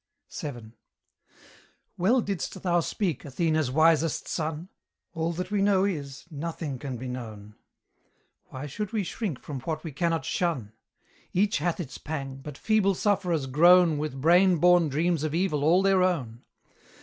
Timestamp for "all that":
5.13-5.51